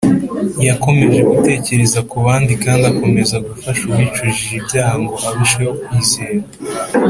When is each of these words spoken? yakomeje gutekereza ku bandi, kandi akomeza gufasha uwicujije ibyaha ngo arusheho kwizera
yakomeje 0.67 1.19
gutekereza 1.31 1.99
ku 2.09 2.15
bandi, 2.25 2.53
kandi 2.63 2.83
akomeza 2.91 3.35
gufasha 3.47 3.83
uwicujije 3.87 4.53
ibyaha 4.59 4.95
ngo 5.03 5.13
arusheho 5.27 5.73
kwizera 5.83 6.39